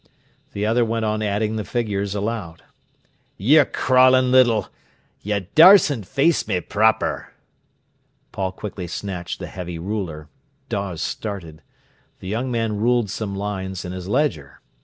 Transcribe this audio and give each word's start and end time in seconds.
The 0.53 0.65
other 0.65 0.83
went 0.83 1.05
on 1.05 1.21
adding 1.21 1.57
the 1.57 1.63
figures 1.63 2.15
aloud. 2.15 2.63
"Yer 3.37 3.65
crawlin' 3.65 4.31
little—, 4.31 4.67
yer 5.21 5.41
daresn't 5.53 6.07
face 6.07 6.47
me 6.47 6.59
proper!" 6.59 7.33
Paul 8.31 8.51
quickly 8.51 8.87
snatched 8.87 9.37
the 9.37 9.45
heavy 9.45 9.77
ruler. 9.77 10.27
Dawes 10.69 11.03
started. 11.03 11.61
The 12.19 12.27
young 12.27 12.49
man 12.49 12.77
ruled 12.77 13.11
some 13.11 13.35
lines 13.35 13.85
in 13.85 13.91
his 13.91 14.07
ledger. 14.07 14.59